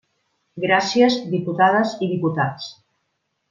Gràcies, 0.63 1.19
diputades 1.35 1.95
i 2.07 2.11
diputats. 2.17 2.75